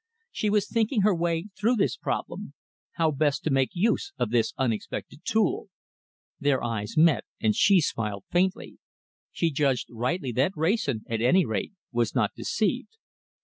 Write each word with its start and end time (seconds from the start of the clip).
She 0.31 0.49
was 0.49 0.67
thinking 0.67 1.01
her 1.01 1.13
way 1.13 1.49
through 1.55 1.75
this 1.75 1.95
problem 1.95 2.55
how 2.93 3.11
best 3.11 3.43
to 3.43 3.51
make 3.51 3.69
use 3.73 4.13
of 4.17 4.31
this 4.31 4.51
unexpected 4.57 5.21
tool. 5.23 5.67
Their 6.39 6.63
eyes 6.63 6.97
met 6.97 7.23
and 7.39 7.55
she 7.55 7.81
smiled 7.81 8.23
faintly. 8.31 8.79
She 9.31 9.51
judged 9.51 9.89
rightly 9.91 10.31
that 10.31 10.53
Wrayson, 10.55 11.01
at 11.07 11.21
any 11.21 11.45
rate, 11.45 11.73
was 11.91 12.15
not 12.15 12.33
deceived. 12.35 12.97